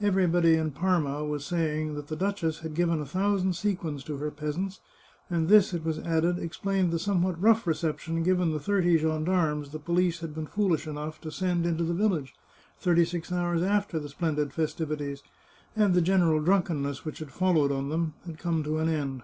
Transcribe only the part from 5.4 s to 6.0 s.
this, it was